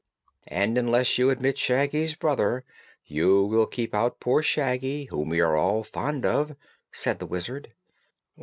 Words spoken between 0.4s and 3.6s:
"And, unless you admit Shaggy's brother, you